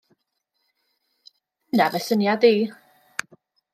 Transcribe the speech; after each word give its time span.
Dyna 1.73 1.87
fy 1.93 1.99
syniad 2.07 2.43
i. 2.51 2.53